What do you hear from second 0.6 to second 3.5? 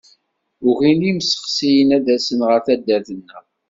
Ugin yimsexsiyen ad d-asen ɣer taddart-nneɣ.